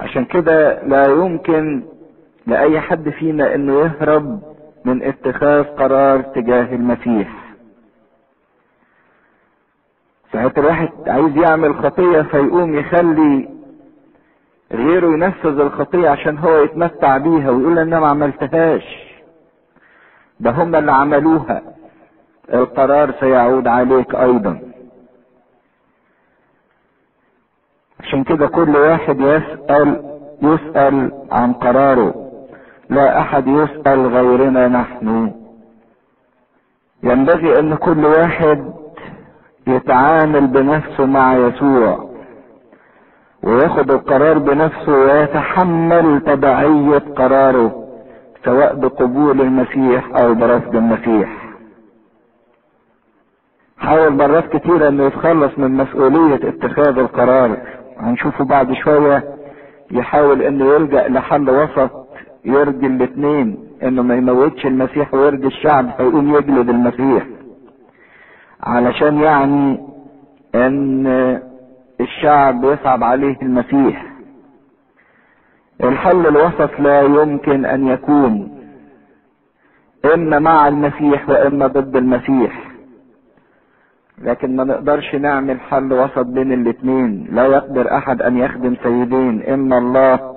[0.00, 1.82] عشان كده لا يمكن
[2.46, 4.40] لأي حد فينا إنه يهرب
[4.84, 7.54] من اتخاذ قرار تجاه المسيح.
[10.32, 13.48] ساعات الواحد عايز يعمل خطية فيقوم يخلي
[14.72, 19.08] غيره ينفذ الخطية عشان هو يتمتع بيها ويقول أنا ما عملتهاش.
[20.40, 21.62] ده هم اللي عملوها.
[22.54, 24.60] القرار سيعود عليك أيضا.
[28.00, 32.30] عشان كده كل واحد يسأل يسأل عن قراره.
[32.90, 35.32] لا أحد يسأل غيرنا نحن.
[37.02, 38.72] ينبغي أن كل واحد
[39.66, 42.08] يتعامل بنفسه مع يسوع
[43.42, 47.84] وياخد القرار بنفسه ويتحمل تبعية قراره
[48.44, 51.37] سواء بقبول المسيح أو برفض المسيح.
[53.78, 57.56] حاول مرات كتيرة إنه يتخلص من مسؤولية اتخاذ القرار.
[57.98, 59.24] هنشوفه بعد شوية
[59.90, 61.90] يحاول إنه يلجأ لحل وسط
[62.44, 67.26] يرضي الاثنين إنه ما يموتش المسيح ويرضي الشعب فيقوم يجلد المسيح.
[68.62, 69.78] علشان يعني
[70.54, 71.06] إن
[72.00, 74.06] الشعب يصعب عليه المسيح.
[75.84, 78.58] الحل الوسط لا يمكن أن يكون
[80.14, 82.67] إما مع المسيح وإما ضد المسيح.
[84.22, 87.28] لكن ما نقدرش نعمل حل وسط بين الاتنين.
[87.32, 89.42] لا يقدر أحد أن يخدم سيدين.
[89.42, 90.34] اما الله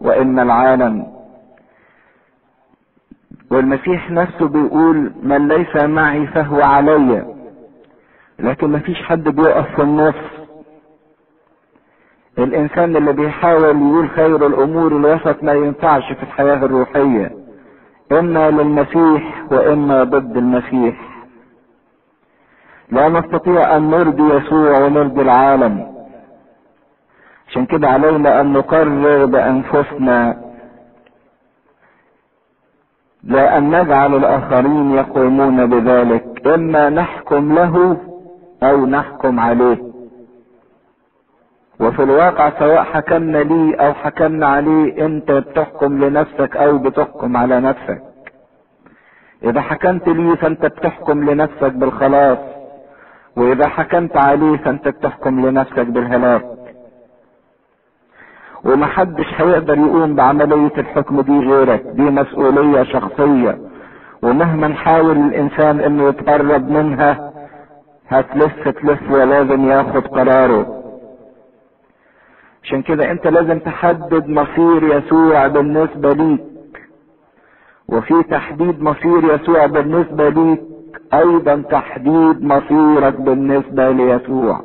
[0.00, 1.06] واما العالم.
[3.50, 7.34] والمسيح نفسه بيقول من ليس معي فهو علي.
[8.38, 10.14] لكن ما فيش حد بيقف في النص.
[12.38, 17.30] الإنسان اللي بيحاول يقول خير الأمور الوسط ما ينفعش في الحياة الروحية.
[18.12, 21.03] إما للمسيح وإما ضد المسيح.
[22.90, 25.94] لا نستطيع أن نرضي يسوع ونرضي العالم.
[27.48, 30.44] عشان كده علينا أن نقرر بأنفسنا
[33.24, 37.96] لا أن نجعل الآخرين يقومون بذلك إما نحكم له
[38.62, 39.78] أو نحكم عليه.
[41.80, 48.02] وفي الواقع سواء حكمنا ليه أو حكمنا عليه أنت بتحكم لنفسك أو بتحكم على نفسك.
[49.44, 52.38] إذا حكمت ليه فأنت بتحكم لنفسك بالخلاص.
[53.36, 56.44] وإذا حكمت عليه فأنت بتحكم لنفسك بالهلاك.
[58.64, 61.82] ومحدش هيقدر يقوم بعملية الحكم دي غيرك.
[61.82, 63.58] دي مسؤولية شخصية.
[64.22, 67.32] ومهما نحاول الإنسان إنه يتقرب منها
[68.08, 70.80] هتلف تلف ولازم ياخد قراره.
[72.62, 76.44] عشان كده أنت لازم تحدد مصير يسوع بالنسبة ليك.
[77.88, 80.60] وفي تحديد مصير يسوع بالنسبة ليك
[81.18, 84.60] أيضا تحديد مصيرك بالنسبة ليسوع.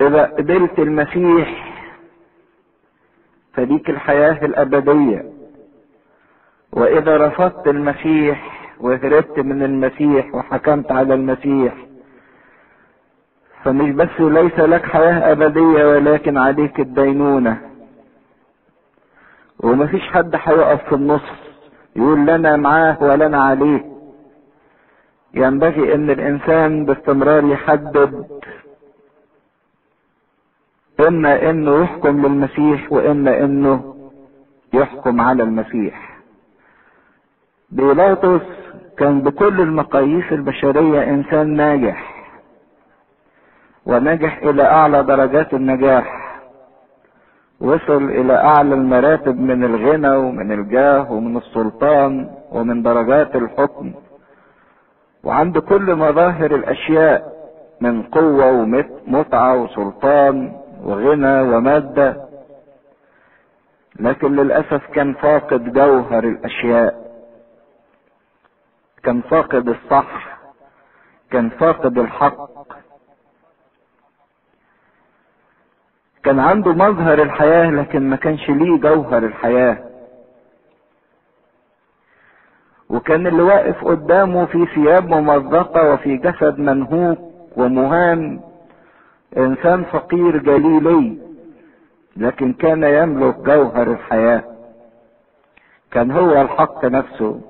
[0.00, 1.76] إذا قبلت المسيح
[3.54, 5.24] فليك الحياة الأبدية.
[6.72, 11.74] وإذا رفضت المسيح وهربت من المسيح وحكمت على المسيح
[13.64, 17.60] فمش بس ليس لك حياة أبدية ولكن عليك الدينونة.
[19.60, 21.22] ومفيش حد هيقف في النص
[21.96, 23.95] يقول لنا معاه ولنا عليه
[25.36, 28.26] ينبغي إن الإنسان باستمرار يحدد
[31.08, 33.94] إما إنه يحكم للمسيح وإما إنه
[34.74, 36.16] يحكم على المسيح.
[37.70, 38.40] بيلاطس
[38.98, 42.26] كان بكل المقاييس البشرية إنسان ناجح
[43.86, 46.26] ونجح إلى أعلى درجات النجاح
[47.60, 53.92] وصل إلى أعلى المراتب من الغنى ومن الجاه ومن السلطان ومن درجات الحكم.
[55.26, 57.32] وعنده كل مظاهر الأشياء
[57.80, 60.52] من قوة ومتعة وسلطان
[60.82, 62.26] وغنى ومادة.
[64.00, 67.06] لكن للأسف كان فاقد جوهر الأشياء
[69.02, 70.38] كان فاقد الصح
[71.30, 72.50] كان فاقد الحق
[76.24, 79.85] كان عنده مظهر الحياة لكن ما كانش ليه جوهر الحياة.
[82.90, 87.18] وكان اللي واقف قدامه في ثياب ممزقة وفي جسد منهوك
[87.56, 88.40] ومهان
[89.36, 91.18] إنسان فقير جليلي
[92.16, 94.44] لكن كان يملك جوهر الحياة.
[95.90, 97.40] كان هو الحق نفسه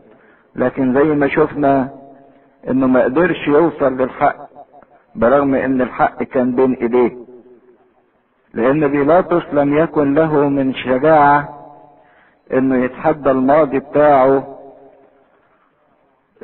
[0.57, 1.91] لكن زي ما شفنا
[2.71, 4.37] إنه ما قدرش يوصل للحق
[5.15, 7.17] برغم إن الحق كان بين إيديه.
[8.55, 11.49] لأن بيلاطس لم يكن له من شجاعة
[12.53, 14.56] إنه يتحدى الماضي بتاعه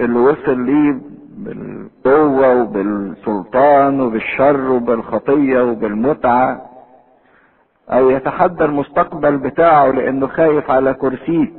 [0.03, 1.01] اللي وصل ليه
[1.37, 6.67] بالقوة وبالسلطان وبالشر وبالخطية وبالمتعة.
[7.91, 11.53] أو يتحدى المستقبل بتاعه لأنه خايف على كرسيه.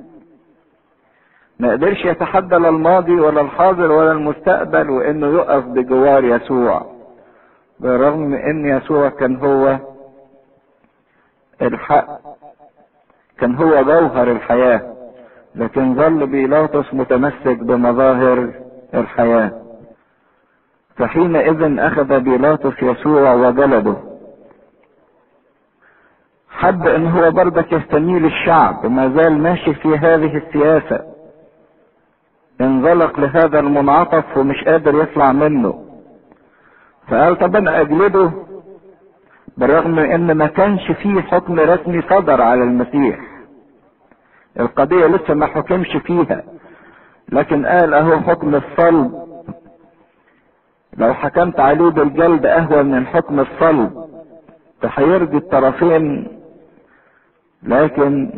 [1.60, 6.86] ما قدرش يتحدى لا الماضي ولا الحاضر ولا المستقبل وإنه يقف بجوار يسوع.
[7.80, 9.80] بالرغم إن يسوع كان هو
[11.62, 12.08] الحق
[13.40, 14.93] كان هو جوهر الحياة.
[15.56, 18.54] لكن ظل بيلاطس متمسك بمظاهر
[18.94, 19.52] الحياة.
[20.96, 23.96] فحينئذ أخذ بيلاطس يسوع وجلده.
[26.50, 31.00] حب إن هو برضك يستميل الشعب ما زال ماشي في هذه السياسة.
[32.62, 35.86] انزلق لهذا المنعطف ومش قادر يطلع منه.
[37.08, 38.32] فقال طب أنا أجلده
[39.58, 43.33] بالرغم إن ما كانش فيه حكم رسمي صدر على المسيح.
[44.60, 46.44] القضية لسه ما حكمش فيها.
[47.30, 49.24] لكن قال أهو حكم الصلب.
[50.98, 54.06] لو حكمت عليه بالجلد أهون من حكم الصلب.
[54.82, 56.28] فهيرضي الطرفين.
[57.64, 58.32] لكن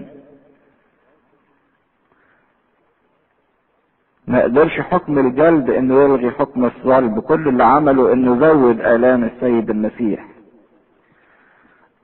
[4.27, 7.19] ما قدرش حكم الجلد إنه يلغي حكم الصلب.
[7.19, 10.34] كل اللي عمله إنه زود آلام السيد المسيح.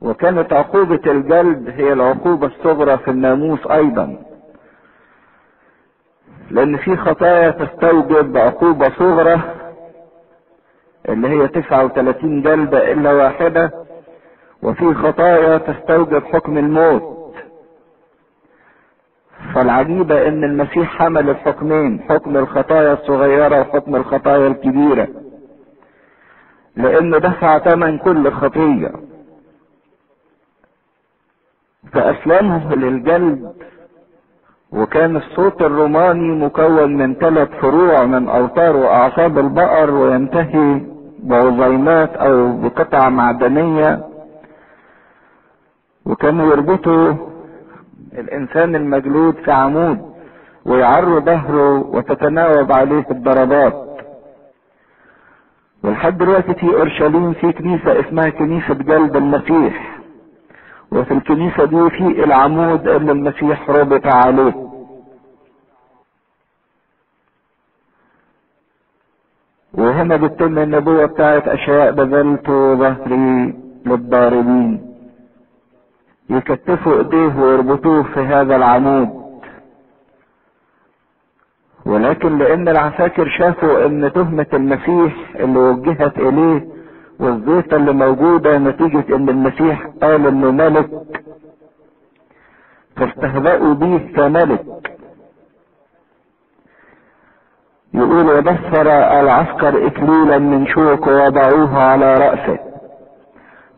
[0.02, 4.18] وكانت عقوبة الجلد هي العقوبة الصغرى في الناموس أيضا.
[6.52, 9.41] لأن في خطايا تستوجب عقوبة صغرى
[11.10, 13.72] اللي هي 39 جلدة إلا واحدة
[14.64, 17.22] وفي خطايا تستوجب حكم الموت.
[19.56, 25.08] فالعجيبة إن المسيح حمل الحكمين حكم الخطايا الصغيرة وحكم الخطايا الكبيرة
[26.76, 28.91] لأنه دفع ثمن كل خطية.
[31.94, 33.54] فأسلمه للجلد.
[34.72, 40.82] وكان الصوت الروماني مكون من ثلاث فروع من أوتار واعصاب البقر وينتهي
[41.20, 44.06] بعظيمات أو بقطع معدنية.
[46.06, 47.14] وكانوا يربطوا
[48.14, 50.12] الإنسان المجلود في عمود
[50.66, 53.88] ويعروا ظهره وتتناوب عليه الضربات.
[55.84, 60.01] ولحد دلوقتي في أورشليم في كنيسة اسمها كنيسة جلد المسيح.
[60.92, 64.54] وفي الكنيسة دي في العمود اللي المسيح ربط عليه
[69.74, 73.54] وهنا بتتم النبوة بتاعت أشياء بذلت ظهري
[73.86, 74.92] للضاربين.
[76.30, 79.10] يكتفوا إيديه ويربطوه في هذا العمود.
[81.86, 86.68] ولكن لأن العساكر شافوا إن تهمة المسيح اللي وجهت إليه
[87.22, 90.90] والزيطة اللي موجودة نتيجة إن المسيح قال إنه ملك
[92.98, 94.66] فاستهزأوا بيه كملك.
[97.94, 98.88] يقول ودثر
[99.20, 102.60] العسكر اكليلا من شوك ووضعوه على رأسه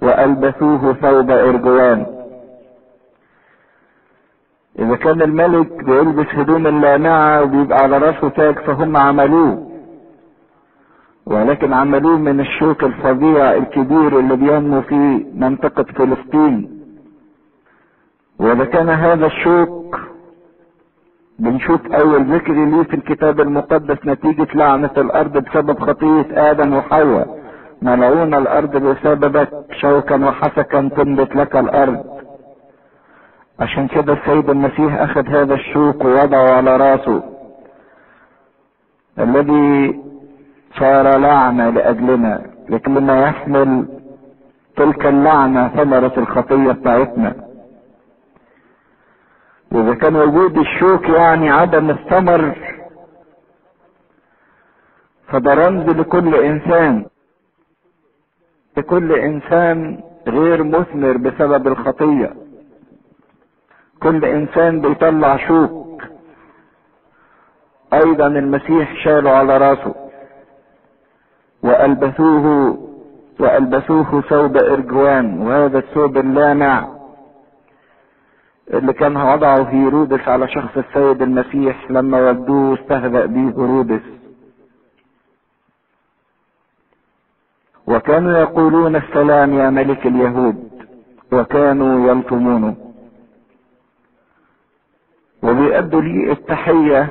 [0.01, 2.05] وألبسوه ثوب إرجوان.
[4.79, 9.72] إذا كان الملك بيلبس هدوم اللامعة وبيبقى على راسه تاج فهم عملوه.
[11.25, 16.79] ولكن عملوه من الشوك الفظيع الكبير اللي بينمو في منطقة فلسطين.
[18.39, 19.99] وإذا كان هذا الشوك
[21.39, 27.39] بنشوف أول ذكر ليه في الكتاب المقدس نتيجة لعنة الأرض بسبب خطية آدم وحواء.
[27.81, 29.49] ملعون الأرض بسببك
[29.81, 32.03] شوكا وحسكا تنبت لك الأرض.
[33.59, 37.23] عشان كده السيد المسيح أخذ هذا الشوك ووضعه على رأسه.
[39.19, 39.99] الذي
[40.79, 43.85] صار لعنة لأجلنا لكننا يحمل
[44.75, 47.35] تلك اللعنة ثمرة الخطية بتاعتنا.
[49.71, 52.55] وإذا كان وجود الشوك يعني عدم الثمر
[55.27, 57.05] فده رمز لكل إنسان.
[58.77, 62.33] لكل إنسان غير مثمر بسبب الخطية.
[64.03, 66.03] كل إنسان بيطلع شوك.
[67.93, 70.02] أيضا المسيح شاله على راسه.
[71.63, 72.77] وألبسوه
[73.39, 76.87] وألبسوه ثوب إرجوان وهذا الثوب اللامع
[78.73, 84.01] اللي كان وضعه هيرودس على شخص السيد المسيح لما ودوه واستهزأ به هيرودس
[87.87, 90.69] وكانوا يقولون السلام يا ملك اليهود
[91.31, 92.75] وكانوا يلطمونه
[95.43, 97.09] وبيأدوا لي التحية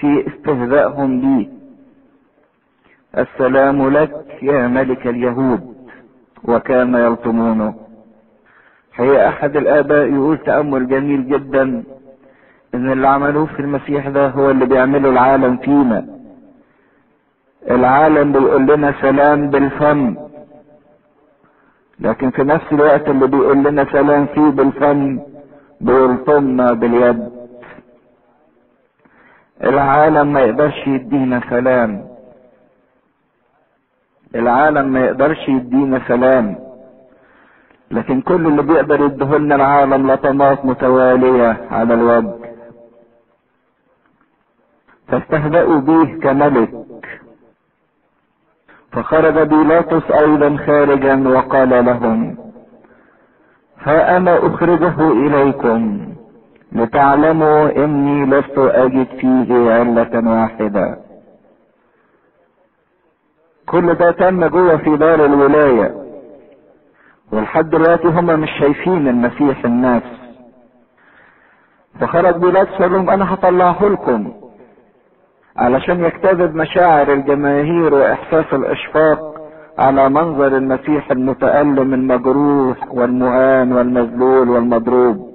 [0.00, 1.57] في استهزائهم بي.
[3.18, 5.78] السلام لك يا ملك اليهود.
[6.44, 7.74] وكان يلطمونه
[8.94, 11.84] هي أحد الآباء يقول تأمل جميل جدا
[12.74, 16.06] إن اللي عملوه في المسيح ده هو اللي بيعمله العالم فينا.
[17.70, 20.16] العالم بيقول لنا سلام بالفم.
[22.00, 25.20] لكن في نفس الوقت اللي بيقول لنا سلام فيه بالفم
[25.80, 27.30] بيلطمنا باليد.
[29.64, 32.07] العالم ما يقدرش يدينا سلام.
[34.34, 36.56] العالم ما يقدرش يدينا سلام.
[37.90, 42.34] لكن كل اللي بيقدر يديهولنا العالم لطمات متوالية على الوجه.
[45.08, 46.70] فاستهزأوا به كملك.
[48.92, 52.36] فخرج بيلاطس أيضا خارجا وقال لهم
[53.84, 56.08] فانا أخرجه إليكم
[56.72, 61.07] لتعلموا إني لست أجد فيه علة واحدة.
[63.70, 65.94] كل ده تم جوه في دار الولاية.
[67.32, 70.18] ولحد دلوقتي هما مش شايفين المسيح النفس.
[72.00, 74.32] فخرج بيلاطس قال لهم أنا هطلعه لكم.
[75.56, 79.34] علشان يجتذب مشاعر الجماهير وإحساس الإشفاق
[79.78, 85.27] على منظر المسيح المتألم المجروح والمهان والمذلول والمضروب.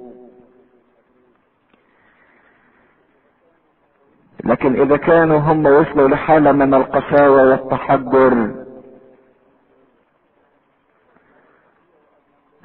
[4.46, 8.50] لكن إذا كانوا هم وصلوا لحالة من القساوة والتحجر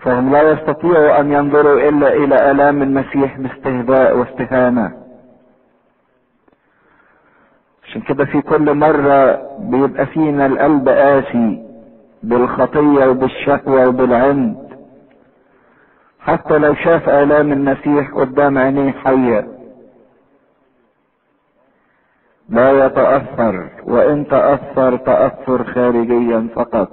[0.02, 4.92] فهم لا يستطيعوا أن ينظروا إلا إلى آلام المسيح باستهزاء واستهانة.
[7.84, 11.64] عشان كده في كل مرة بيبقى فينا القلب قاسي
[12.24, 14.70] بالخطية وبالشهوة وبالعند.
[16.20, 19.59] حتى لو شاف آلام المسيح قدام عينيه حية.
[22.50, 26.90] لا يتأثر وإن تأثر تأثر خارجيا فقط.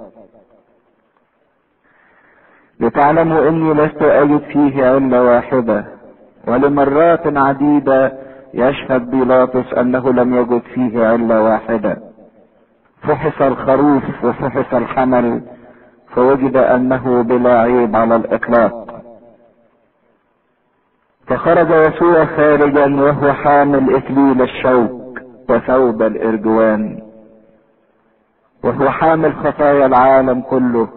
[2.79, 5.85] لتعلموا إني لست أجد فيه علة واحدة
[6.47, 8.13] ولمرات عديدة
[8.53, 11.97] يشهد بيلاطس أنه لم يجد فيه علة واحدة.
[13.01, 15.41] فحص الخروف وفحص الحمل
[16.15, 19.03] فوجد أنه بلا عيب على الإطلاق.
[21.27, 24.96] فخرج يسوع خارجا وهو حامل اكليل الشوك.
[25.49, 26.99] وثوب الإرجوان
[28.63, 30.87] وهو حامل خطايا العالم كله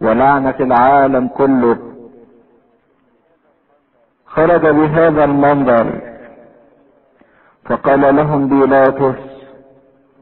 [0.00, 1.78] ولعنة العالم كله.
[4.26, 6.00] خرج بهذا المنظر
[7.64, 9.20] فقال لهم بيلاطس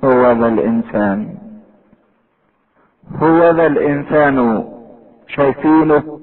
[0.05, 1.39] هو ذا الإنسان.
[3.17, 4.65] هو ذا الإنسان
[5.27, 6.21] شايفينه.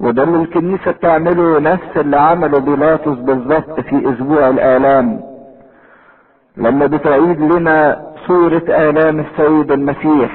[0.00, 5.20] وده اللي الكنيسة بتعمله نفس اللي عمله بيلاطس بالظبط في أسبوع الآلام.
[6.56, 10.30] لما بتعيد لنا صورة آلام السيد المسيح.